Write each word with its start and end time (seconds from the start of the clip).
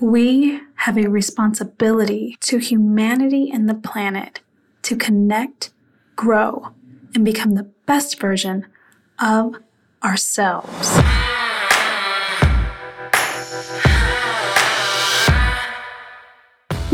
We 0.00 0.60
have 0.76 0.98
a 0.98 1.08
responsibility 1.08 2.36
to 2.40 2.58
humanity 2.58 3.50
and 3.50 3.68
the 3.68 3.74
planet 3.74 4.40
to 4.82 4.96
connect, 4.96 5.70
grow, 6.16 6.68
and 7.14 7.24
become 7.24 7.54
the 7.54 7.70
best 7.86 8.20
version 8.20 8.66
of 9.18 9.56
ourselves. 10.04 11.05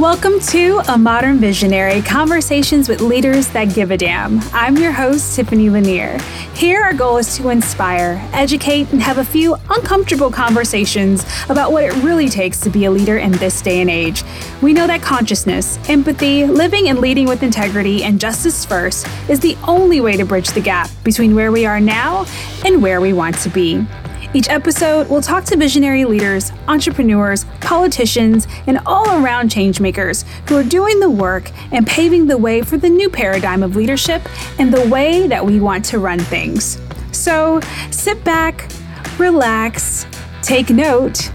Welcome 0.03 0.41
to 0.48 0.82
A 0.89 0.98
Modern 0.98 1.39
Visionary 1.39 2.02
Conversations 2.02 2.89
with 2.89 3.01
Leaders 3.01 3.46
That 3.51 3.73
Give 3.73 3.93
a 3.93 3.96
Damn. 3.96 4.41
I'm 4.52 4.77
your 4.77 4.91
host, 4.91 5.37
Tiffany 5.37 5.71
Lanier. 5.71 6.19
Here, 6.55 6.82
our 6.82 6.93
goal 6.93 7.19
is 7.19 7.37
to 7.37 7.51
inspire, 7.51 8.20
educate, 8.33 8.91
and 8.91 9.01
have 9.01 9.19
a 9.19 9.25
few 9.25 9.55
uncomfortable 9.70 10.29
conversations 10.29 11.25
about 11.48 11.70
what 11.70 11.84
it 11.84 11.95
really 12.02 12.29
takes 12.29 12.59
to 12.62 12.69
be 12.69 12.87
a 12.87 12.91
leader 12.91 13.19
in 13.19 13.30
this 13.30 13.62
day 13.62 13.80
and 13.80 13.88
age. 13.88 14.25
We 14.61 14.73
know 14.73 14.88
that 14.88 15.02
consciousness, 15.02 15.79
empathy, 15.88 16.46
living 16.46 16.88
and 16.88 16.98
leading 16.98 17.29
with 17.29 17.45
integrity, 17.45 18.02
and 18.02 18.19
justice 18.19 18.65
first 18.65 19.07
is 19.30 19.38
the 19.38 19.57
only 19.69 20.01
way 20.01 20.16
to 20.16 20.24
bridge 20.24 20.48
the 20.48 20.60
gap 20.60 20.91
between 21.05 21.37
where 21.37 21.52
we 21.52 21.65
are 21.65 21.79
now 21.79 22.27
and 22.65 22.82
where 22.82 23.01
we 23.01 23.12
want 23.12 23.38
to 23.38 23.48
be. 23.51 23.87
Each 24.34 24.48
episode, 24.48 25.10
we'll 25.10 25.20
talk 25.20 25.45
to 25.45 25.59
visionary 25.59 26.06
leaders, 26.06 26.52
entrepreneurs, 26.66 27.45
politicians, 27.60 28.46
and 28.66 28.78
all 28.86 29.23
around 29.23 29.50
changemakers 29.50 30.24
who 30.48 30.56
are 30.56 30.64
doing 30.64 31.00
the 31.00 31.10
work 31.10 31.50
and 31.70 31.86
paving 31.86 32.28
the 32.28 32.38
way 32.38 32.62
for 32.62 32.78
the 32.78 32.88
new 32.88 33.10
paradigm 33.10 33.62
of 33.62 33.76
leadership 33.76 34.23
and 34.59 34.73
the 34.73 34.88
way 34.88 35.26
that 35.26 35.45
we 35.45 35.60
want 35.60 35.84
to 35.84 35.98
run 35.98 36.18
things. 36.18 36.80
So 37.12 37.60
sit 37.90 38.24
back, 38.24 38.70
relax, 39.18 40.06
take 40.40 40.70
note. 40.70 41.30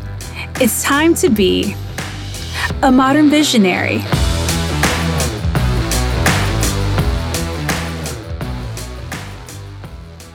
It's 0.60 0.82
time 0.82 1.14
to 1.16 1.30
be 1.30 1.76
a 2.82 2.92
modern 2.92 3.30
visionary. 3.30 4.02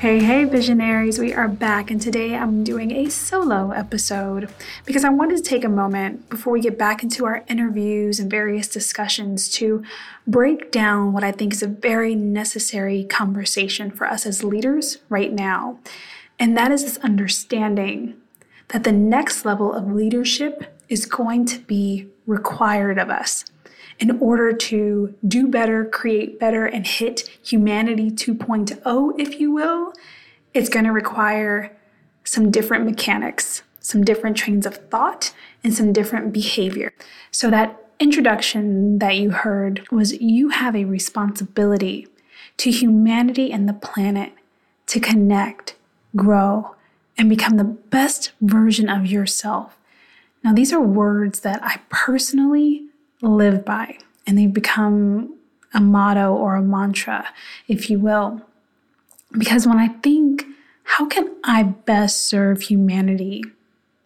Hey, 0.02 0.18
hey, 0.18 0.42
visionaries, 0.42 1.20
we 1.20 1.32
are 1.32 1.46
back, 1.46 1.88
and 1.88 2.02
today 2.02 2.34
I'm 2.34 2.64
doing 2.64 2.90
a 2.90 3.08
solo 3.08 3.70
episode 3.70 4.52
because 4.84 5.04
I 5.04 5.10
wanted 5.10 5.36
to 5.36 5.44
take 5.44 5.62
a 5.62 5.68
moment 5.68 6.28
before 6.28 6.52
we 6.52 6.60
get 6.60 6.76
back 6.76 7.04
into 7.04 7.24
our 7.24 7.44
interviews 7.46 8.18
and 8.18 8.28
various 8.28 8.66
discussions 8.66 9.48
to 9.50 9.84
break 10.26 10.72
down 10.72 11.12
what 11.12 11.22
I 11.22 11.30
think 11.30 11.52
is 11.52 11.62
a 11.62 11.68
very 11.68 12.16
necessary 12.16 13.04
conversation 13.04 13.92
for 13.92 14.08
us 14.08 14.26
as 14.26 14.42
leaders 14.42 14.98
right 15.08 15.32
now. 15.32 15.78
And 16.36 16.56
that 16.56 16.72
is 16.72 16.82
this 16.82 16.96
understanding 16.96 18.16
that 18.70 18.82
the 18.82 18.90
next 18.90 19.44
level 19.44 19.72
of 19.72 19.92
leadership 19.92 20.80
is 20.88 21.06
going 21.06 21.46
to 21.46 21.60
be 21.60 22.08
required 22.26 22.98
of 22.98 23.08
us 23.08 23.44
in 23.98 24.18
order 24.18 24.52
to 24.52 25.14
do 25.26 25.46
better, 25.46 25.84
create 25.84 26.38
better, 26.38 26.66
and 26.66 26.86
hit 26.86 27.28
humanity 27.42 28.10
2.0, 28.10 29.20
if 29.20 29.40
you 29.40 29.52
will, 29.52 29.92
it's 30.54 30.68
going 30.68 30.84
to 30.84 30.92
require 30.92 31.76
some 32.24 32.50
different 32.50 32.84
mechanics, 32.84 33.62
some 33.80 34.04
different 34.04 34.36
trains 34.36 34.66
of 34.66 34.76
thought, 34.90 35.32
and 35.64 35.74
some 35.74 35.92
different 35.92 36.32
behavior. 36.32 36.92
So, 37.30 37.50
that 37.50 37.78
introduction 37.98 38.98
that 38.98 39.16
you 39.16 39.30
heard 39.30 39.86
was 39.90 40.20
you 40.20 40.48
have 40.48 40.74
a 40.74 40.84
responsibility 40.84 42.08
to 42.56 42.70
humanity 42.70 43.52
and 43.52 43.68
the 43.68 43.72
planet 43.72 44.32
to 44.86 45.00
connect, 45.00 45.76
grow, 46.16 46.74
and 47.16 47.28
become 47.28 47.56
the 47.56 47.64
best 47.64 48.32
version 48.40 48.88
of 48.88 49.06
yourself. 49.06 49.76
Now, 50.42 50.52
these 50.52 50.72
are 50.72 50.80
words 50.80 51.40
that 51.40 51.62
I 51.62 51.80
personally 51.88 52.88
live 53.22 53.64
by, 53.64 53.98
and 54.26 54.36
they've 54.36 54.52
become 54.52 55.36
a 55.74 55.80
motto 55.80 56.34
or 56.34 56.56
a 56.56 56.62
mantra, 56.62 57.28
if 57.68 57.88
you 57.88 57.98
will. 57.98 58.42
Because 59.32 59.66
when 59.66 59.78
I 59.78 59.88
think, 59.88 60.44
how 60.84 61.06
can 61.06 61.34
I 61.44 61.62
best 61.62 62.26
serve 62.26 62.62
humanity? 62.62 63.42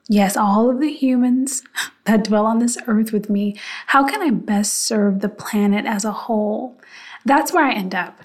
Yes, 0.08 0.36
all 0.36 0.70
of 0.70 0.80
the 0.80 0.92
humans 0.92 1.64
that 2.04 2.24
dwell 2.24 2.46
on 2.46 2.60
this 2.60 2.78
earth 2.86 3.12
with 3.12 3.28
me, 3.28 3.58
how 3.88 4.06
can 4.06 4.22
I 4.22 4.30
best 4.30 4.74
serve 4.84 5.20
the 5.20 5.28
planet 5.28 5.84
as 5.86 6.04
a 6.04 6.12
whole? 6.12 6.76
That's 7.24 7.52
where 7.52 7.64
I 7.64 7.72
end 7.72 7.94
up 7.94 8.20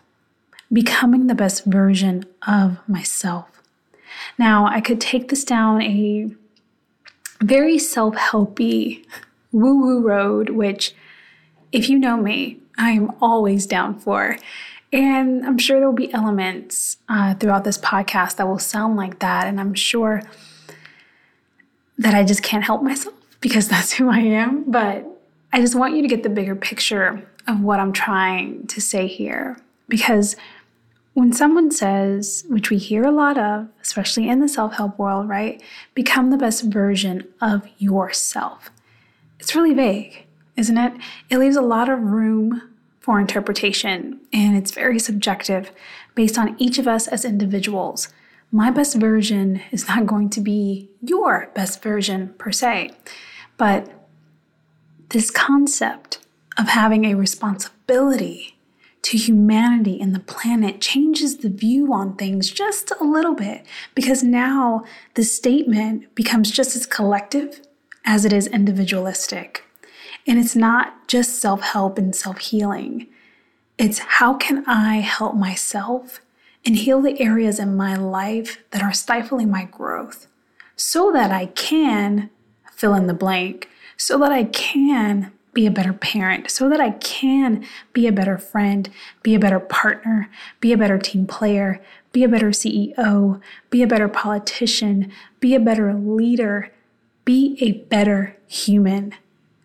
becoming 0.72 1.28
the 1.28 1.36
best 1.36 1.66
version 1.66 2.26
of 2.48 2.78
myself. 2.88 3.62
Now, 4.38 4.68
I 4.68 4.80
could 4.82 5.02
take 5.02 5.30
this 5.30 5.44
down 5.44 5.82
a 5.82 6.30
very 7.42 7.78
self 7.80 8.16
helpy 8.16 9.06
woo 9.52 9.82
woo 9.82 10.02
road, 10.02 10.50
which, 10.50 10.94
if 11.72 11.90
you 11.90 11.98
know 11.98 12.18
me, 12.18 12.60
I 12.78 12.92
am 12.92 13.12
always 13.22 13.66
down 13.66 14.00
for. 14.00 14.38
And 14.94 15.46
I'm 15.46 15.58
sure 15.58 15.80
there 15.80 15.88
will 15.88 15.96
be 15.96 16.14
elements 16.14 16.98
uh, 17.08 17.36
throughout 17.36 17.64
this 17.64 17.78
podcast 17.78 18.38
that 18.38 18.48
will 18.48 18.60
sound 18.60 18.98
like 18.98 19.20
that. 19.20 19.48
And 19.48 19.60
I'm 19.60 19.74
sure 19.74 20.22
that 21.98 22.14
I 22.14 22.24
just 22.24 22.44
can't 22.44 22.64
help 22.64 22.84
myself 22.84 23.16
because 23.40 23.68
that's 23.70 23.94
who 23.94 24.10
I 24.10 24.20
am. 24.20 24.70
But 24.70 25.06
I 25.54 25.62
just 25.62 25.76
want 25.76 25.96
you 25.96 26.02
to 26.02 26.08
get 26.08 26.24
the 26.24 26.30
bigger 26.30 26.56
picture 26.56 27.28
of 27.48 27.62
what 27.62 27.80
I'm 27.80 27.94
trying 27.94 28.68
to 28.68 28.82
say 28.82 29.08
here. 29.08 29.58
Because 29.88 30.36
when 31.14 31.34
someone 31.34 31.72
says, 31.72 32.46
which 32.50 32.70
we 32.70 32.78
hear 32.78 33.04
a 33.04 33.12
lot 33.12 33.38
of, 33.38 33.68
especially 33.82 34.30
in 34.30 34.40
the 34.40 34.48
self 34.48 34.74
help 34.74 34.98
world, 34.98 35.28
right? 35.28 35.62
Become 35.94 36.30
the 36.30 36.38
best 36.38 36.64
version 36.64 37.28
of 37.42 37.68
yourself 37.78 38.72
it's 39.42 39.56
really 39.56 39.74
vague, 39.74 40.28
isn't 40.56 40.78
it? 40.78 40.94
It 41.32 41.40
leaves 41.40 41.56
a 41.56 41.64
lot 41.64 41.90
of 41.90 42.00
room 42.00 42.62
for 43.00 43.20
interpretation, 43.20 44.22
and 44.32 44.56
it's 44.56 44.70
very 44.70 45.00
subjective 45.00 45.72
based 46.14 46.38
on 46.38 46.56
each 46.60 46.78
of 46.78 46.88
us 46.88 47.08
as 47.08 47.26
individuals. 47.26 48.10
My 48.52 48.70
best 48.70 48.96
version 48.98 49.60
is 49.72 49.88
not 49.88 50.06
going 50.06 50.30
to 50.30 50.42
be 50.42 50.92
your 51.02 51.50
best 51.56 51.82
version 51.82 52.36
per 52.38 52.52
se, 52.52 52.92
but 53.58 53.90
this 55.10 55.32
concept 55.32 56.20
of 56.60 56.68
having 56.70 57.06
a 57.06 57.16
responsibility 57.16 58.58
to 59.02 59.18
humanity 59.18 60.00
and 60.00 60.14
the 60.14 60.20
planet 60.20 60.80
changes 60.80 61.38
the 61.38 61.50
view 61.50 61.92
on 61.92 62.16
things 62.16 62.52
just 62.52 62.92
a 62.92 63.04
little 63.04 63.34
bit 63.34 63.66
because 63.96 64.22
now 64.22 64.84
the 65.16 65.24
statement 65.24 66.14
becomes 66.14 66.52
just 66.52 66.76
as 66.76 66.86
collective 66.86 67.62
as 68.06 68.26
it 68.26 68.34
is 68.34 68.48
individualistic. 68.48 69.64
And 70.28 70.40
it's 70.40 70.56
not 70.56 71.08
just 71.08 71.40
self 71.40 71.62
help 71.62 71.98
and 71.98 72.16
self 72.16 72.40
healing, 72.40 73.08
it's 73.78 74.00
how 74.00 74.36
can 74.36 74.64
I 74.68 74.98
help 74.98 75.36
myself 75.36 76.22
and 76.66 76.76
heal 76.76 77.02
the 77.02 77.20
areas 77.20 77.60
in 77.60 77.76
my 77.76 77.96
life 77.96 78.60
that 78.72 78.84
are 78.84 78.94
stifling 78.94 79.50
my 79.50 79.66
growth 79.66 80.28
so 80.76 81.12
that 81.12 81.32
I 81.32 81.48
can 81.48 82.30
fill 82.72 82.94
in 82.94 83.08
the 83.08 83.14
blank, 83.14 83.70
so 83.98 84.18
that 84.20 84.32
I 84.32 84.44
can 84.44 85.32
be 85.54 85.66
a 85.66 85.72
better 85.72 85.94
parent, 85.94 86.50
so 86.50 86.70
that 86.70 86.80
I 86.80 86.92
can 86.92 87.66
be 87.94 88.08
a 88.08 88.12
better 88.12 88.38
friend, 88.38 88.90
be 89.22 89.36
a 89.36 89.40
better 89.40 89.60
partner, 89.60 90.30
be 90.60 90.72
a 90.72 90.78
better 90.78 90.98
team 90.98 91.28
player, 91.28 91.82
be 92.12 92.24
a 92.24 92.30
better 92.30 92.50
CEO, 92.50 93.42
be 93.70 93.84
a 93.84 93.88
better 93.88 94.08
politician, 94.08 95.12
be 95.40 95.56
a 95.56 95.60
better 95.60 95.94
leader, 95.94 96.72
be 97.26 97.58
a 97.62 97.72
better 97.72 98.38
human. 98.48 99.14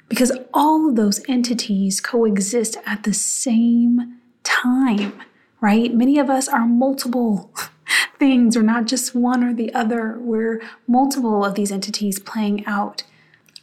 Because 0.09 0.33
all 0.55 0.89
of 0.89 0.97
those 0.97 1.21
entities 1.29 2.01
coexist 2.01 2.77
at 2.87 3.03
the 3.03 3.13
same 3.13 4.19
time, 4.45 5.13
right? 5.61 5.93
Many 5.93 6.19
of 6.19 6.31
us 6.31 6.49
are 6.49 6.67
multiple 6.67 7.51
things. 8.19 8.57
We're 8.57 8.63
not 8.63 8.87
just 8.87 9.15
one 9.15 9.43
or 9.43 9.53
the 9.53 9.75
other, 9.75 10.19
we're 10.21 10.63
multiple 10.87 11.45
of 11.45 11.55
these 11.55 11.73
entities 11.73 12.19
playing 12.19 12.65
out. 12.67 13.03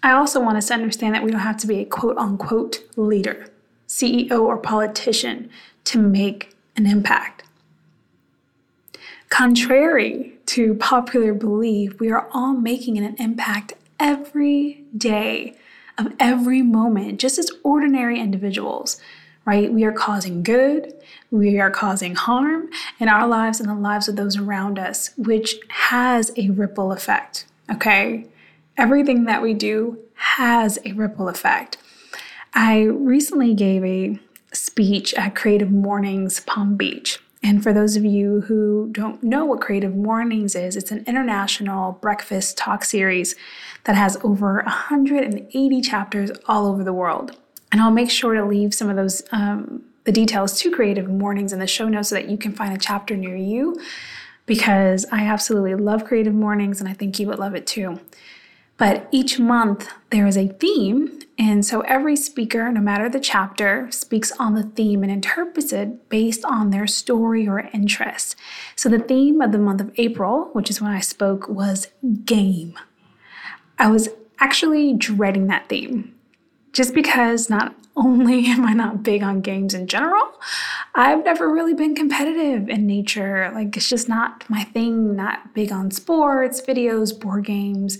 I 0.01 0.11
also 0.11 0.41
want 0.41 0.57
us 0.57 0.67
to 0.67 0.73
understand 0.73 1.15
that 1.15 1.23
we 1.23 1.31
don't 1.31 1.39
have 1.39 1.57
to 1.57 1.67
be 1.67 1.79
a 1.79 1.85
quote 1.85 2.17
unquote 2.17 2.83
leader, 2.97 3.47
CEO, 3.87 4.41
or 4.41 4.57
politician 4.57 5.49
to 5.85 5.99
make 5.99 6.55
an 6.75 6.85
impact. 6.85 7.43
Contrary 9.29 10.33
to 10.45 10.75
popular 10.75 11.33
belief, 11.33 11.99
we 11.99 12.11
are 12.11 12.27
all 12.33 12.53
making 12.53 12.97
an 12.97 13.15
impact 13.17 13.73
every 14.03 14.83
day 14.95 15.55
of 15.97 16.13
every 16.19 16.61
moment, 16.61 17.19
just 17.19 17.39
as 17.39 17.49
ordinary 17.63 18.19
individuals, 18.19 18.99
right? 19.45 19.71
We 19.71 19.83
are 19.85 19.91
causing 19.91 20.43
good, 20.43 20.93
we 21.31 21.59
are 21.59 21.71
causing 21.71 22.15
harm 22.15 22.69
in 22.99 23.07
our 23.07 23.27
lives 23.27 23.59
and 23.59 23.69
the 23.69 23.75
lives 23.75 24.07
of 24.07 24.15
those 24.15 24.37
around 24.37 24.77
us, 24.77 25.11
which 25.17 25.55
has 25.69 26.31
a 26.37 26.49
ripple 26.49 26.91
effect, 26.91 27.45
okay? 27.71 28.27
Everything 28.77 29.23
that 29.25 29.41
we 29.41 29.53
do 29.53 29.99
has 30.15 30.77
a 30.85 30.91
ripple 30.91 31.29
effect. 31.29 31.77
I 32.53 32.83
recently 32.83 33.53
gave 33.53 33.83
a 33.83 34.19
speech 34.51 35.13
at 35.13 35.35
Creative 35.35 35.71
Mornings 35.71 36.41
Palm 36.41 36.75
Beach, 36.75 37.19
And 37.43 37.61
for 37.61 37.73
those 37.73 37.97
of 37.97 38.05
you 38.05 38.41
who 38.41 38.89
don't 38.93 39.21
know 39.21 39.43
what 39.43 39.59
Creative 39.59 39.93
Mornings 39.93 40.55
is, 40.55 40.77
it's 40.77 40.91
an 40.91 41.03
international 41.05 41.93
breakfast 42.01 42.57
talk 42.57 42.85
series 42.85 43.35
that 43.83 43.95
has 43.95 44.17
over 44.23 44.63
180 44.63 45.81
chapters 45.81 46.31
all 46.47 46.65
over 46.65 46.85
the 46.85 46.93
world. 46.93 47.37
And 47.71 47.81
I'll 47.81 47.91
make 47.91 48.09
sure 48.09 48.33
to 48.33 48.45
leave 48.45 48.73
some 48.73 48.89
of 48.89 48.95
those 48.95 49.23
um, 49.31 49.83
the 50.05 50.11
details 50.11 50.59
to 50.59 50.71
Creative 50.71 51.09
Mornings 51.09 51.53
in 51.53 51.59
the 51.59 51.67
show 51.67 51.87
notes 51.87 52.09
so 52.09 52.15
that 52.15 52.29
you 52.29 52.37
can 52.37 52.53
find 52.53 52.73
a 52.73 52.77
chapter 52.77 53.15
near 53.15 53.35
you 53.35 53.79
because 54.45 55.05
I 55.11 55.23
absolutely 55.25 55.75
love 55.75 56.05
Creative 56.05 56.33
Mornings 56.33 56.79
and 56.79 56.89
I 56.89 56.93
think 56.93 57.19
you 57.19 57.27
would 57.27 57.39
love 57.39 57.55
it 57.55 57.65
too. 57.65 57.99
But 58.83 59.07
each 59.11 59.39
month 59.39 59.89
there 60.09 60.27
is 60.27 60.35
a 60.35 60.49
theme, 60.49 61.21
and 61.37 61.65
so 61.65 61.79
every 61.87 62.17
speaker, 62.17 62.69
no 62.69 62.81
matter 62.81 63.07
the 63.07 63.17
chapter, 63.17 63.89
speaks 63.91 64.33
on 64.33 64.55
the 64.55 64.63
theme 64.63 65.03
and 65.03 65.09
interprets 65.09 65.71
it 65.71 66.09
based 66.09 66.43
on 66.43 66.69
their 66.69 66.85
story 66.85 67.47
or 67.47 67.69
interest. 67.73 68.35
So 68.75 68.89
the 68.89 68.99
theme 68.99 69.39
of 69.39 69.53
the 69.53 69.57
month 69.57 69.79
of 69.79 69.93
April, 69.95 70.49
which 70.51 70.69
is 70.69 70.81
when 70.81 70.91
I 70.91 70.99
spoke, 70.99 71.47
was 71.47 71.87
game. 72.25 72.77
I 73.79 73.87
was 73.87 74.09
actually 74.41 74.93
dreading 74.95 75.47
that 75.47 75.69
theme 75.69 76.13
just 76.73 76.93
because 76.93 77.49
not 77.49 77.73
only 77.95 78.47
am 78.47 78.65
I 78.65 78.73
not 78.73 79.01
big 79.01 79.23
on 79.23 79.39
games 79.39 79.73
in 79.73 79.87
general, 79.87 80.29
I've 80.93 81.23
never 81.23 81.49
really 81.49 81.73
been 81.73 81.95
competitive 81.95 82.67
in 82.67 82.85
nature. 82.85 83.49
Like, 83.53 83.77
it's 83.77 83.87
just 83.87 84.09
not 84.09 84.43
my 84.49 84.65
thing, 84.65 85.15
not 85.15 85.53
big 85.53 85.71
on 85.71 85.89
sports, 85.89 86.61
videos, 86.61 87.17
board 87.17 87.45
games, 87.45 87.97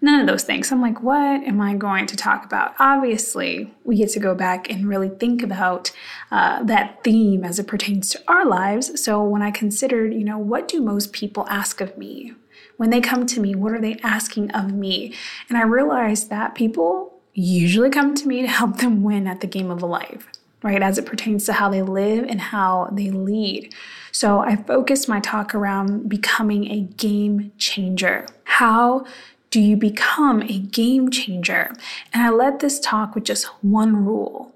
none 0.00 0.20
of 0.20 0.26
those 0.26 0.44
things. 0.44 0.70
I'm 0.70 0.80
like, 0.80 1.02
what 1.02 1.42
am 1.42 1.60
I 1.60 1.74
going 1.74 2.06
to 2.06 2.16
talk 2.16 2.44
about? 2.44 2.74
Obviously, 2.78 3.74
we 3.84 3.96
get 3.96 4.10
to 4.10 4.20
go 4.20 4.34
back 4.34 4.70
and 4.70 4.88
really 4.88 5.08
think 5.08 5.42
about 5.42 5.90
uh, 6.30 6.62
that 6.64 7.02
theme 7.02 7.44
as 7.44 7.58
it 7.58 7.66
pertains 7.66 8.10
to 8.10 8.22
our 8.28 8.44
lives. 8.44 9.02
So, 9.02 9.22
when 9.22 9.42
I 9.42 9.50
considered, 9.50 10.12
you 10.14 10.24
know, 10.24 10.38
what 10.38 10.68
do 10.68 10.80
most 10.80 11.12
people 11.12 11.46
ask 11.48 11.80
of 11.80 11.96
me? 11.96 12.34
When 12.76 12.90
they 12.90 13.00
come 13.00 13.26
to 13.26 13.40
me, 13.40 13.54
what 13.54 13.72
are 13.72 13.80
they 13.80 13.96
asking 14.02 14.50
of 14.50 14.72
me? 14.72 15.14
And 15.48 15.56
I 15.56 15.62
realized 15.62 16.28
that 16.30 16.54
people 16.54 17.14
usually 17.32 17.90
come 17.90 18.14
to 18.14 18.28
me 18.28 18.42
to 18.42 18.48
help 18.48 18.78
them 18.78 19.02
win 19.02 19.26
at 19.26 19.40
the 19.40 19.46
game 19.46 19.70
of 19.70 19.82
life, 19.82 20.28
right? 20.62 20.82
As 20.82 20.98
it 20.98 21.06
pertains 21.06 21.44
to 21.46 21.54
how 21.54 21.68
they 21.68 21.82
live 21.82 22.24
and 22.28 22.40
how 22.40 22.90
they 22.92 23.10
lead. 23.10 23.74
So 24.10 24.38
I 24.40 24.56
focused 24.56 25.08
my 25.08 25.20
talk 25.20 25.54
around 25.54 26.08
becoming 26.08 26.70
a 26.70 26.80
game 26.80 27.52
changer. 27.58 28.26
How 28.44 29.04
do 29.50 29.60
you 29.60 29.76
become 29.76 30.42
a 30.42 30.58
game 30.58 31.10
changer? 31.10 31.72
And 32.12 32.22
I 32.22 32.30
led 32.30 32.60
this 32.60 32.80
talk 32.80 33.14
with 33.14 33.24
just 33.24 33.46
one 33.62 34.04
rule. 34.04 34.54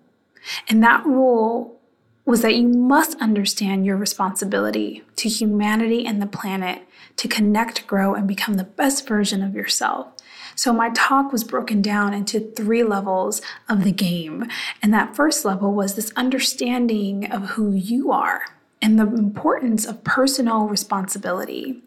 And 0.68 0.82
that 0.82 1.04
rule 1.04 1.80
was 2.24 2.42
that 2.42 2.56
you 2.56 2.68
must 2.68 3.20
understand 3.20 3.84
your 3.84 3.96
responsibility 3.96 5.02
to 5.16 5.28
humanity 5.28 6.06
and 6.06 6.20
the 6.20 6.26
planet 6.26 6.86
to 7.16 7.28
connect, 7.28 7.86
grow, 7.86 8.14
and 8.14 8.28
become 8.28 8.54
the 8.54 8.64
best 8.64 9.06
version 9.06 9.42
of 9.42 9.54
yourself. 9.54 10.08
So 10.54 10.72
my 10.72 10.90
talk 10.90 11.32
was 11.32 11.44
broken 11.44 11.80
down 11.80 12.12
into 12.12 12.40
three 12.40 12.84
levels 12.84 13.40
of 13.68 13.84
the 13.84 13.92
game. 13.92 14.46
And 14.82 14.92
that 14.92 15.16
first 15.16 15.44
level 15.44 15.72
was 15.72 15.94
this 15.94 16.12
understanding 16.16 17.30
of 17.30 17.50
who 17.50 17.72
you 17.72 18.12
are 18.12 18.42
and 18.82 18.98
the 18.98 19.06
importance 19.06 19.84
of 19.86 20.04
personal 20.04 20.66
responsibility. 20.66 21.82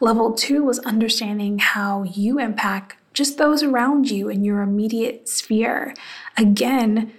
Level 0.00 0.32
two 0.32 0.64
was 0.64 0.78
understanding 0.80 1.58
how 1.58 2.02
you 2.02 2.38
impact 2.38 2.96
just 3.12 3.38
those 3.38 3.62
around 3.62 4.10
you 4.10 4.28
in 4.28 4.44
your 4.44 4.60
immediate 4.60 5.28
sphere. 5.28 5.94
Again, 6.36 7.12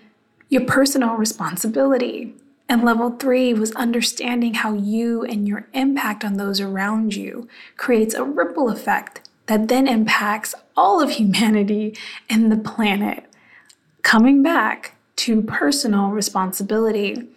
your 0.49 0.65
personal 0.65 1.15
responsibility. 1.15 2.35
And 2.67 2.83
level 2.83 3.11
three 3.11 3.53
was 3.53 3.71
understanding 3.73 4.55
how 4.55 4.73
you 4.73 5.23
and 5.23 5.47
your 5.47 5.67
impact 5.73 6.25
on 6.25 6.37
those 6.37 6.59
around 6.59 7.15
you 7.15 7.47
creates 7.77 8.15
a 8.15 8.23
ripple 8.23 8.69
effect 8.69 9.29
that 9.45 9.67
then 9.67 9.87
impacts 9.87 10.55
all 10.75 11.01
of 11.01 11.11
humanity 11.11 11.95
and 12.29 12.51
the 12.51 12.57
planet. 12.57 13.25
Coming 14.01 14.41
back 14.41 14.95
to 15.17 15.41
personal 15.41 16.09
responsibility. 16.09 17.27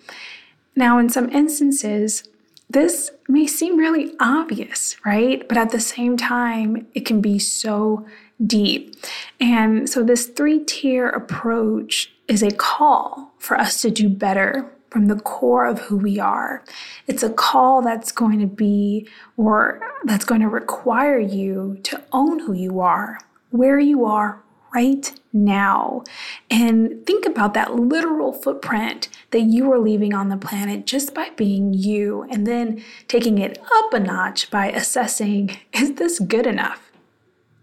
Now, 0.74 0.98
in 0.98 1.08
some 1.08 1.30
instances, 1.30 2.27
this 2.70 3.10
may 3.28 3.46
seem 3.46 3.78
really 3.78 4.12
obvious, 4.20 4.96
right? 5.04 5.46
But 5.48 5.56
at 5.56 5.70
the 5.70 5.80
same 5.80 6.16
time, 6.16 6.86
it 6.94 7.06
can 7.06 7.20
be 7.20 7.38
so 7.38 8.06
deep. 8.44 8.94
And 9.40 9.88
so, 9.88 10.02
this 10.02 10.26
three 10.26 10.64
tier 10.64 11.08
approach 11.08 12.12
is 12.28 12.42
a 12.42 12.50
call 12.50 13.32
for 13.38 13.58
us 13.58 13.80
to 13.82 13.90
do 13.90 14.08
better 14.08 14.70
from 14.90 15.06
the 15.06 15.20
core 15.20 15.66
of 15.66 15.80
who 15.80 15.96
we 15.96 16.18
are. 16.18 16.62
It's 17.06 17.22
a 17.22 17.30
call 17.30 17.82
that's 17.82 18.12
going 18.12 18.40
to 18.40 18.46
be, 18.46 19.06
or 19.36 19.80
that's 20.04 20.24
going 20.24 20.40
to 20.40 20.48
require 20.48 21.18
you 21.18 21.78
to 21.84 22.02
own 22.12 22.40
who 22.40 22.52
you 22.52 22.80
are, 22.80 23.18
where 23.50 23.78
you 23.78 24.04
are 24.04 24.42
right 24.74 25.12
now. 25.32 26.04
And 26.50 27.06
think 27.06 27.26
about 27.26 27.54
that 27.54 27.74
literal 27.74 28.32
footprint 28.32 29.08
that 29.30 29.42
you 29.42 29.70
are 29.72 29.78
leaving 29.78 30.14
on 30.14 30.28
the 30.28 30.36
planet 30.36 30.86
just 30.86 31.14
by 31.14 31.30
being 31.30 31.74
you, 31.74 32.22
and 32.30 32.46
then 32.46 32.82
taking 33.08 33.38
it 33.38 33.58
up 33.74 33.92
a 33.92 34.00
notch 34.00 34.50
by 34.50 34.70
assessing 34.70 35.56
is 35.72 35.94
this 35.94 36.18
good 36.18 36.46
enough? 36.46 36.90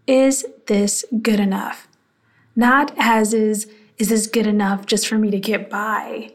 Is 0.07 0.45
this 0.67 1.05
good 1.21 1.39
enough? 1.39 1.87
Not 2.55 2.93
as 2.97 3.33
is, 3.33 3.67
is 3.97 4.09
this 4.09 4.27
good 4.27 4.47
enough 4.47 4.85
just 4.85 5.07
for 5.07 5.17
me 5.17 5.31
to 5.31 5.39
get 5.39 5.69
by? 5.69 6.33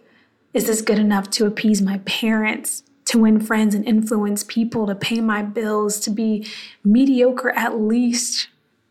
Is 0.52 0.66
this 0.66 0.82
good 0.82 0.98
enough 0.98 1.30
to 1.30 1.46
appease 1.46 1.80
my 1.80 1.98
parents, 1.98 2.82
to 3.06 3.18
win 3.18 3.40
friends 3.40 3.74
and 3.74 3.86
influence 3.86 4.42
people, 4.42 4.86
to 4.86 4.94
pay 4.94 5.20
my 5.20 5.42
bills, 5.42 6.00
to 6.00 6.10
be 6.10 6.46
mediocre 6.84 7.50
at 7.50 7.78
least, 7.80 8.48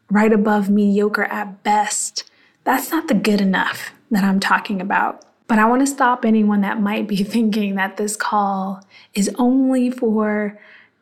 right 0.09 0.31
above 0.31 0.69
mediocre 0.69 1.25
at 1.25 1.63
best? 1.63 2.29
That's 2.63 2.91
not 2.91 3.07
the 3.07 3.13
good 3.13 3.41
enough 3.41 3.91
that 4.11 4.23
I'm 4.23 4.39
talking 4.39 4.81
about. 4.81 5.25
But 5.47 5.59
I 5.59 5.65
want 5.65 5.81
to 5.81 5.88
stop 5.88 6.25
anyone 6.25 6.61
that 6.61 6.81
might 6.81 7.07
be 7.07 7.23
thinking 7.23 7.75
that 7.75 7.97
this 7.97 8.15
call 8.15 8.83
is 9.13 9.29
only 9.38 9.89
for 9.89 10.59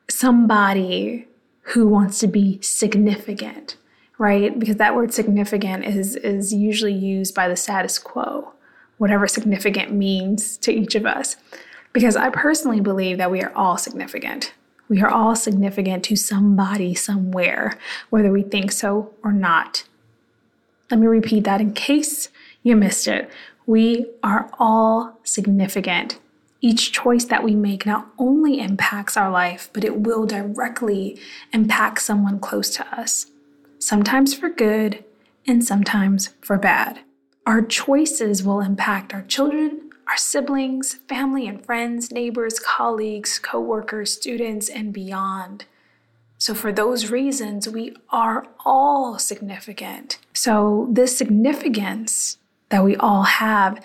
somebody 0.10 1.28
who 1.62 1.88
wants 1.88 2.20
to 2.20 2.28
be 2.28 2.62
significant, 2.62 3.76
right? 4.18 4.58
Because 4.58 4.78
that 4.78 4.96
word 4.96 5.14
significant 5.14 5.86
is, 5.86 6.16
is 6.16 6.54
usually 6.54 6.94
used 6.94 7.36
by 7.36 7.48
the 7.50 7.58
status 7.58 8.00
quo 8.00 8.54
whatever 8.98 9.28
significant 9.28 9.92
means 9.92 10.58
to 10.58 10.72
each 10.72 10.96
of 10.96 11.06
us. 11.06 11.38
Because 11.94 12.16
I 12.16 12.30
personally 12.30 12.82
believe 12.82 13.18
that 13.18 13.32
we 13.32 13.42
are 13.42 13.54
all 13.56 13.78
significant. 13.78 14.54
We 14.90 15.02
are 15.02 15.10
all 15.10 15.36
significant 15.36 16.04
to 16.06 16.16
somebody 16.16 16.96
somewhere, 16.96 17.78
whether 18.10 18.32
we 18.32 18.44
think 18.44 18.72
so 18.72 19.14
or 19.24 19.32
not. 19.32 19.84
Let 20.90 21.00
me 21.00 21.08
repeat 21.08 21.44
that 21.44 21.60
in 21.60 21.74
case 21.74 22.30
you 22.64 22.76
missed 22.76 23.08
it. 23.08 23.30
We 23.66 24.08
are 24.24 24.50
all 24.58 25.20
significant. 25.24 26.20
Each 26.62 26.92
choice 26.92 27.26
that 27.26 27.44
we 27.44 27.54
make 27.54 27.86
not 27.86 28.08
only 28.18 28.60
impacts 28.60 29.18
our 29.18 29.30
life, 29.30 29.70
but 29.74 29.84
it 29.84 30.00
will 30.00 30.26
directly 30.26 31.20
impact 31.52 32.02
someone 32.02 32.40
close 32.40 32.70
to 32.72 33.00
us, 33.00 33.28
sometimes 33.80 34.34
for 34.34 34.50
good 34.50 35.04
and 35.46 35.64
sometimes 35.64 36.30
for 36.42 36.58
bad. 36.58 37.02
Our 37.46 37.62
choices 37.62 38.44
will 38.44 38.62
impact 38.62 39.14
our 39.14 39.22
children, 39.24 39.87
our 40.08 40.18
siblings, 40.18 40.96
family 41.08 41.48
and 41.48 41.64
friends, 41.66 42.12
neighbors, 42.12 42.60
colleagues, 42.60 43.40
coworkers, 43.40 44.14
students, 44.14 44.70
and 44.70 44.94
beyond. 44.94 45.66
So, 46.38 46.54
for 46.54 46.72
those 46.72 47.10
reasons, 47.10 47.68
we 47.68 47.96
are 48.10 48.48
all 48.64 49.18
significant. 49.20 50.20
So, 50.34 50.88
this 50.92 51.18
significance 51.18 52.38
that 52.70 52.84
we 52.84 52.96
all 52.96 53.24
have 53.24 53.84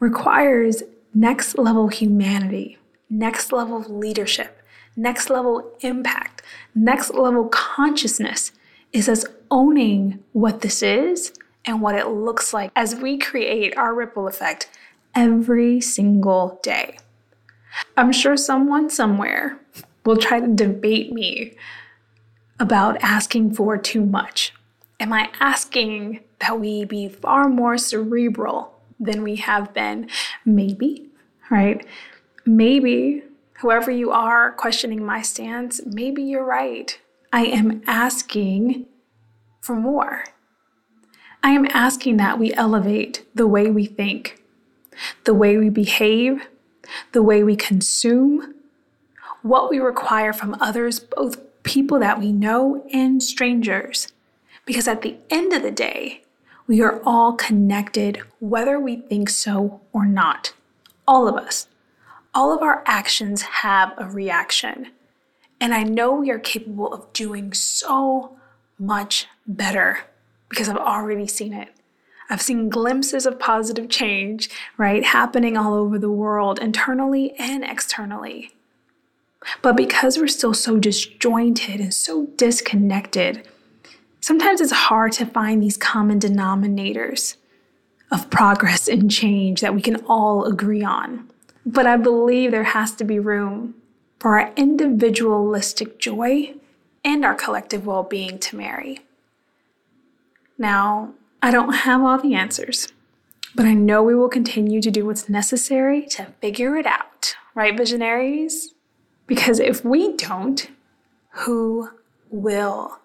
requires 0.00 0.82
next 1.14 1.56
level 1.58 1.88
humanity, 1.88 2.78
next 3.08 3.52
level 3.52 3.80
leadership, 3.80 4.62
next 4.96 5.30
level 5.30 5.70
impact, 5.80 6.42
next 6.74 7.14
level 7.14 7.46
consciousness 7.46 8.52
is 8.92 9.08
us 9.08 9.24
owning 9.50 10.22
what 10.32 10.60
this 10.60 10.82
is 10.82 11.32
and 11.64 11.80
what 11.80 11.94
it 11.94 12.08
looks 12.08 12.52
like 12.52 12.70
as 12.74 12.96
we 12.96 13.16
create 13.16 13.76
our 13.76 13.94
ripple 13.94 14.26
effect 14.26 14.68
every 15.14 15.80
single 15.80 16.60
day. 16.62 16.98
I'm 17.96 18.12
sure 18.12 18.36
someone 18.36 18.90
somewhere 18.90 19.58
will 20.04 20.16
try 20.16 20.40
to 20.40 20.48
debate 20.48 21.12
me 21.12 21.54
about 22.58 22.96
asking 23.02 23.54
for 23.54 23.76
too 23.78 24.04
much. 24.04 24.52
Am 25.00 25.12
I 25.12 25.30
asking 25.40 26.20
that 26.40 26.60
we 26.60 26.84
be 26.84 27.08
far 27.08 27.48
more 27.48 27.78
cerebral 27.78 28.74
than 29.00 29.22
we 29.22 29.36
have 29.36 29.72
been? 29.74 30.08
Maybe, 30.44 31.10
right? 31.50 31.84
Maybe 32.44 33.22
whoever 33.60 33.90
you 33.90 34.10
are 34.10 34.52
questioning 34.52 35.04
my 35.04 35.22
stance, 35.22 35.80
maybe 35.86 36.22
you're 36.22 36.44
right. 36.44 36.98
I 37.32 37.46
am 37.46 37.82
asking 37.86 38.86
for 39.60 39.74
more. 39.74 40.24
I 41.42 41.50
am 41.50 41.66
asking 41.70 42.18
that 42.18 42.38
we 42.38 42.52
elevate 42.54 43.26
the 43.34 43.46
way 43.46 43.70
we 43.70 43.86
think, 43.86 44.41
the 45.24 45.34
way 45.34 45.56
we 45.56 45.68
behave, 45.68 46.46
the 47.12 47.22
way 47.22 47.42
we 47.42 47.56
consume, 47.56 48.54
what 49.42 49.70
we 49.70 49.78
require 49.78 50.32
from 50.32 50.56
others, 50.60 51.00
both 51.00 51.38
people 51.62 51.98
that 51.98 52.18
we 52.18 52.32
know 52.32 52.84
and 52.92 53.22
strangers. 53.22 54.12
Because 54.64 54.86
at 54.86 55.02
the 55.02 55.16
end 55.30 55.52
of 55.52 55.62
the 55.62 55.70
day, 55.70 56.22
we 56.66 56.80
are 56.80 57.02
all 57.04 57.32
connected, 57.32 58.22
whether 58.38 58.78
we 58.78 58.96
think 58.96 59.28
so 59.28 59.80
or 59.92 60.06
not. 60.06 60.52
All 61.06 61.26
of 61.26 61.36
us. 61.36 61.66
All 62.34 62.54
of 62.54 62.62
our 62.62 62.82
actions 62.86 63.42
have 63.42 63.92
a 63.98 64.06
reaction. 64.06 64.88
And 65.60 65.74
I 65.74 65.82
know 65.82 66.12
we 66.12 66.30
are 66.30 66.38
capable 66.38 66.92
of 66.92 67.12
doing 67.12 67.52
so 67.52 68.36
much 68.78 69.26
better 69.46 70.00
because 70.48 70.68
I've 70.68 70.76
already 70.76 71.26
seen 71.26 71.52
it. 71.52 71.68
I've 72.32 72.40
seen 72.40 72.70
glimpses 72.70 73.26
of 73.26 73.38
positive 73.38 73.90
change, 73.90 74.48
right, 74.78 75.04
happening 75.04 75.54
all 75.54 75.74
over 75.74 75.98
the 75.98 76.10
world, 76.10 76.58
internally 76.58 77.34
and 77.38 77.62
externally. 77.62 78.54
But 79.60 79.76
because 79.76 80.16
we're 80.16 80.28
still 80.28 80.54
so 80.54 80.78
disjointed 80.78 81.78
and 81.78 81.92
so 81.92 82.28
disconnected, 82.36 83.46
sometimes 84.22 84.62
it's 84.62 84.72
hard 84.72 85.12
to 85.12 85.26
find 85.26 85.62
these 85.62 85.76
common 85.76 86.20
denominators 86.20 87.36
of 88.10 88.30
progress 88.30 88.88
and 88.88 89.10
change 89.10 89.60
that 89.60 89.74
we 89.74 89.82
can 89.82 89.96
all 90.06 90.46
agree 90.46 90.82
on. 90.82 91.28
But 91.66 91.86
I 91.86 91.98
believe 91.98 92.50
there 92.50 92.64
has 92.64 92.92
to 92.92 93.04
be 93.04 93.18
room 93.18 93.74
for 94.18 94.40
our 94.40 94.54
individualistic 94.56 95.98
joy 95.98 96.54
and 97.04 97.26
our 97.26 97.34
collective 97.34 97.84
well 97.84 98.04
being 98.04 98.38
to 98.38 98.56
marry. 98.56 99.00
Now, 100.56 101.12
I 101.44 101.50
don't 101.50 101.72
have 101.72 102.02
all 102.02 102.18
the 102.18 102.34
answers, 102.34 102.92
but 103.56 103.66
I 103.66 103.74
know 103.74 104.00
we 104.00 104.14
will 104.14 104.28
continue 104.28 104.80
to 104.80 104.92
do 104.92 105.04
what's 105.04 105.28
necessary 105.28 106.06
to 106.10 106.26
figure 106.40 106.76
it 106.76 106.86
out, 106.86 107.34
right, 107.56 107.76
visionaries? 107.76 108.74
Because 109.26 109.58
if 109.58 109.84
we 109.84 110.16
don't, 110.16 110.70
who 111.30 111.90
will? 112.30 113.00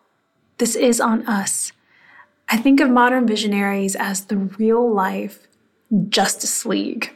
This 0.60 0.76
is 0.76 1.02
on 1.02 1.26
us. 1.26 1.72
I 2.48 2.58
think 2.58 2.80
of 2.80 2.92
modern 2.92 3.26
visionaries 3.26 3.96
as 3.96 4.26
the 4.26 4.38
real 4.38 4.94
life 4.94 5.48
Justice 6.08 6.64
League, 6.64 7.16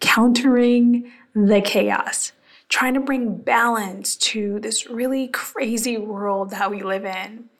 countering 0.00 1.12
the 1.34 1.60
chaos, 1.60 2.32
trying 2.70 2.94
to 2.94 3.00
bring 3.00 3.36
balance 3.36 4.16
to 4.16 4.58
this 4.60 4.88
really 4.88 5.28
crazy 5.28 5.98
world 5.98 6.48
that 6.48 6.70
we 6.70 6.82
live 6.82 7.04
in. 7.04 7.50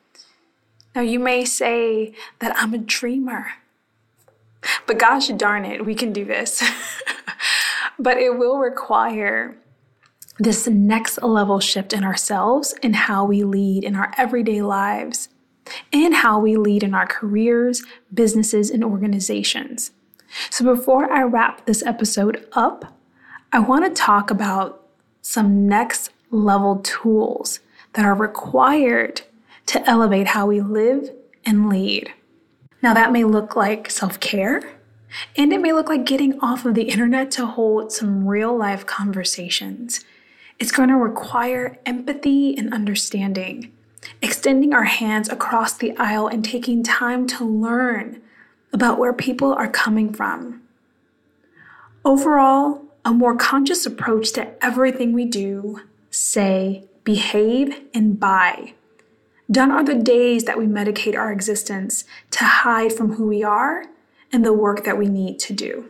Now, 0.95 1.01
you 1.01 1.19
may 1.19 1.45
say 1.45 2.13
that 2.39 2.55
I'm 2.55 2.73
a 2.73 2.77
dreamer, 2.77 3.53
but 4.85 4.99
gosh 4.99 5.27
darn 5.29 5.65
it, 5.65 5.85
we 5.85 5.95
can 5.95 6.13
do 6.13 6.23
this. 6.23 6.63
but 7.99 8.17
it 8.17 8.37
will 8.37 8.57
require 8.57 9.57
this 10.39 10.67
next 10.67 11.21
level 11.21 11.59
shift 11.59 11.93
in 11.93 12.03
ourselves 12.03 12.75
and 12.83 12.95
how 12.95 13.25
we 13.25 13.43
lead 13.43 13.83
in 13.83 13.95
our 13.95 14.11
everyday 14.17 14.61
lives 14.61 15.29
and 15.91 16.15
how 16.15 16.39
we 16.39 16.57
lead 16.57 16.83
in 16.83 16.93
our 16.93 17.07
careers, 17.07 17.83
businesses, 18.13 18.69
and 18.69 18.83
organizations. 18.83 19.91
So, 20.49 20.65
before 20.65 21.11
I 21.11 21.23
wrap 21.23 21.65
this 21.65 21.83
episode 21.83 22.47
up, 22.53 22.97
I 23.51 23.59
want 23.59 23.85
to 23.85 23.91
talk 23.91 24.31
about 24.31 24.85
some 25.21 25.67
next 25.67 26.09
level 26.31 26.77
tools 26.77 27.59
that 27.93 28.03
are 28.03 28.15
required 28.15 29.21
to 29.67 29.89
elevate 29.89 30.27
how 30.27 30.45
we 30.45 30.61
live 30.61 31.11
and 31.45 31.69
lead. 31.69 32.11
Now, 32.81 32.93
that 32.93 33.11
may 33.11 33.23
look 33.23 33.55
like 33.55 33.89
self 33.89 34.19
care, 34.19 34.61
and 35.35 35.53
it 35.53 35.61
may 35.61 35.73
look 35.73 35.89
like 35.89 36.05
getting 36.05 36.39
off 36.39 36.65
of 36.65 36.75
the 36.75 36.89
internet 36.89 37.31
to 37.31 37.45
hold 37.45 37.91
some 37.91 38.27
real 38.27 38.55
life 38.55 38.85
conversations 38.85 40.03
it's 40.59 40.71
going 40.71 40.89
to 40.89 40.95
require 40.95 41.77
empathy 41.85 42.57
and 42.57 42.73
understanding, 42.73 43.71
extending 44.21 44.73
our 44.73 44.85
hands 44.85 45.27
across 45.29 45.73
the 45.73 45.93
aisle 45.97 46.27
and 46.27 46.45
taking 46.45 46.83
time 46.83 47.27
to 47.27 47.45
learn 47.45 48.21
about 48.71 48.97
where 48.97 49.13
people 49.13 49.53
are 49.53 49.69
coming 49.69 50.13
from. 50.13 50.61
Overall, 52.05 52.83
a 53.05 53.11
more 53.11 53.35
conscious 53.35 53.85
approach 53.85 54.31
to 54.33 54.63
everything 54.63 55.13
we 55.13 55.25
do, 55.25 55.81
say, 56.09 56.85
behave, 57.03 57.81
and 57.93 58.19
buy. 58.19 58.73
Done 59.51 59.71
are 59.71 59.83
the 59.83 59.95
days 59.95 60.45
that 60.45 60.57
we 60.57 60.65
medicate 60.65 61.17
our 61.17 61.31
existence 61.31 62.05
to 62.31 62.43
hide 62.43 62.93
from 62.93 63.13
who 63.13 63.27
we 63.27 63.43
are 63.43 63.85
and 64.31 64.45
the 64.45 64.53
work 64.53 64.83
that 64.85 64.97
we 64.97 65.07
need 65.07 65.39
to 65.39 65.53
do. 65.53 65.89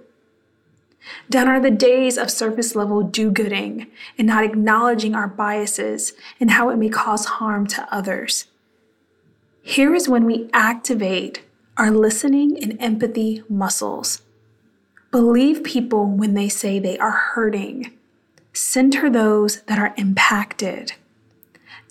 Done 1.29 1.47
are 1.47 1.59
the 1.59 1.71
days 1.71 2.17
of 2.17 2.31
surface 2.31 2.75
level 2.75 3.03
do 3.03 3.29
gooding 3.29 3.87
and 4.17 4.27
not 4.27 4.43
acknowledging 4.43 5.15
our 5.15 5.27
biases 5.27 6.13
and 6.39 6.51
how 6.51 6.69
it 6.69 6.77
may 6.77 6.89
cause 6.89 7.25
harm 7.25 7.67
to 7.67 7.87
others. 7.93 8.45
Here 9.61 9.93
is 9.93 10.09
when 10.09 10.25
we 10.25 10.49
activate 10.53 11.43
our 11.77 11.91
listening 11.91 12.61
and 12.61 12.77
empathy 12.81 13.43
muscles. 13.49 14.21
Believe 15.11 15.63
people 15.63 16.05
when 16.05 16.33
they 16.33 16.49
say 16.49 16.79
they 16.79 16.97
are 16.97 17.11
hurting. 17.11 17.91
Center 18.53 19.09
those 19.09 19.61
that 19.63 19.79
are 19.79 19.93
impacted. 19.97 20.93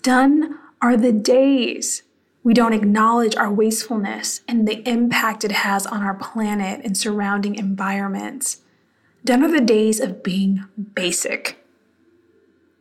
Done 0.01 0.59
are 0.83 0.97
the 0.97 1.13
days 1.13 2.03
we 2.43 2.53
don't 2.53 2.73
acknowledge 2.73 3.37
our 3.37 3.51
wastefulness 3.51 4.41
and 4.49 4.67
the 4.67 4.87
impact 4.87 5.45
it 5.45 5.51
has 5.53 5.87
on 5.87 6.03
our 6.03 6.13
planet 6.13 6.81
and 6.83 6.97
surrounding 6.97 7.55
environments. 7.55 8.57
Done 9.23 9.43
are 9.45 9.51
the 9.51 9.61
days 9.61 10.01
of 10.01 10.21
being 10.21 10.65
basic. 10.93 11.57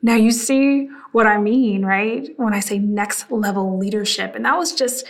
Now, 0.03 0.17
you 0.17 0.33
see 0.33 0.89
what 1.13 1.29
I 1.29 1.39
mean, 1.39 1.87
right? 1.87 2.29
When 2.37 2.53
I 2.53 2.59
say 2.59 2.81
next 2.81 3.31
level 3.31 3.79
leadership. 3.79 4.35
And 4.35 4.45
that 4.47 4.59
was 4.59 4.75
just 4.75 5.07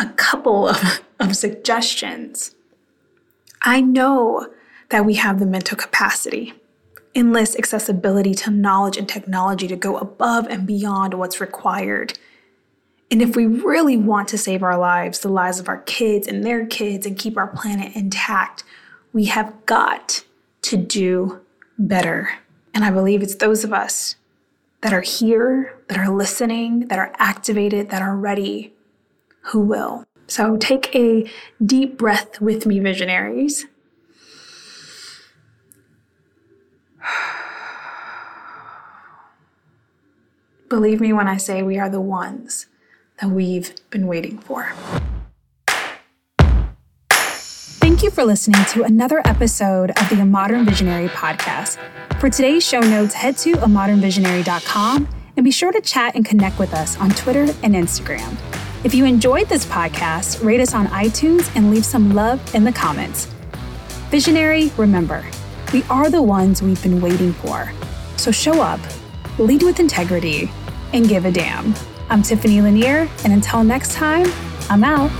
a 0.00 0.08
couple 0.08 0.68
of, 0.68 1.00
of 1.20 1.36
suggestions. 1.36 2.56
I 3.62 3.80
know 3.80 4.48
that 4.88 5.06
we 5.06 5.14
have 5.14 5.38
the 5.38 5.46
mental 5.46 5.76
capacity, 5.76 6.54
endless 7.14 7.56
accessibility 7.56 8.34
to 8.34 8.50
knowledge 8.50 8.96
and 8.96 9.08
technology 9.08 9.68
to 9.68 9.76
go 9.76 9.96
above 9.96 10.48
and 10.48 10.66
beyond 10.66 11.14
what's 11.14 11.40
required. 11.40 12.18
And 13.12 13.20
if 13.20 13.36
we 13.36 13.44
really 13.44 13.98
want 13.98 14.28
to 14.28 14.38
save 14.38 14.62
our 14.62 14.78
lives, 14.78 15.18
the 15.18 15.28
lives 15.28 15.60
of 15.60 15.68
our 15.68 15.82
kids 15.82 16.26
and 16.26 16.42
their 16.42 16.64
kids, 16.64 17.04
and 17.04 17.18
keep 17.18 17.36
our 17.36 17.48
planet 17.48 17.94
intact, 17.94 18.64
we 19.12 19.26
have 19.26 19.66
got 19.66 20.24
to 20.62 20.78
do 20.78 21.42
better. 21.78 22.38
And 22.72 22.86
I 22.86 22.90
believe 22.90 23.22
it's 23.22 23.34
those 23.34 23.64
of 23.64 23.72
us 23.74 24.16
that 24.80 24.94
are 24.94 25.02
here, 25.02 25.78
that 25.88 25.98
are 25.98 26.08
listening, 26.08 26.88
that 26.88 26.98
are 26.98 27.12
activated, 27.18 27.90
that 27.90 28.00
are 28.00 28.16
ready 28.16 28.72
who 29.42 29.60
will. 29.60 30.06
So 30.26 30.56
take 30.56 30.96
a 30.96 31.30
deep 31.62 31.98
breath 31.98 32.40
with 32.40 32.64
me, 32.64 32.80
visionaries. 32.80 33.66
Believe 40.70 41.02
me 41.02 41.12
when 41.12 41.28
I 41.28 41.36
say 41.36 41.62
we 41.62 41.78
are 41.78 41.90
the 41.90 42.00
ones 42.00 42.68
that 43.22 43.30
we've 43.30 43.72
been 43.90 44.08
waiting 44.08 44.36
for. 44.36 44.72
Thank 47.78 48.02
you 48.02 48.10
for 48.10 48.24
listening 48.24 48.64
to 48.70 48.82
another 48.82 49.22
episode 49.24 49.90
of 49.90 50.08
the 50.08 50.20
A 50.20 50.24
Modern 50.24 50.64
Visionary 50.64 51.08
podcast. 51.08 51.78
For 52.18 52.28
today's 52.28 52.66
show 52.66 52.80
notes, 52.80 53.14
head 53.14 53.36
to 53.38 53.52
amodernvisionary.com 53.52 55.08
and 55.36 55.44
be 55.44 55.52
sure 55.52 55.70
to 55.70 55.80
chat 55.80 56.16
and 56.16 56.24
connect 56.24 56.58
with 56.58 56.74
us 56.74 56.98
on 56.98 57.10
Twitter 57.10 57.42
and 57.62 57.74
Instagram. 57.74 58.36
If 58.84 58.92
you 58.92 59.04
enjoyed 59.04 59.48
this 59.48 59.64
podcast, 59.66 60.44
rate 60.44 60.60
us 60.60 60.74
on 60.74 60.88
iTunes 60.88 61.54
and 61.54 61.70
leave 61.70 61.84
some 61.84 62.14
love 62.14 62.54
in 62.56 62.64
the 62.64 62.72
comments. 62.72 63.26
Visionary, 64.10 64.72
remember, 64.76 65.24
we 65.72 65.84
are 65.84 66.10
the 66.10 66.22
ones 66.22 66.60
we've 66.60 66.82
been 66.82 67.00
waiting 67.00 67.32
for. 67.32 67.72
So 68.16 68.32
show 68.32 68.60
up, 68.60 68.80
lead 69.38 69.62
with 69.62 69.78
integrity, 69.78 70.50
and 70.92 71.08
give 71.08 71.24
a 71.24 71.30
damn. 71.30 71.72
I'm 72.12 72.22
Tiffany 72.22 72.60
Lanier, 72.60 73.08
and 73.24 73.32
until 73.32 73.64
next 73.64 73.94
time, 73.94 74.26
I'm 74.68 74.84
out. 74.84 75.10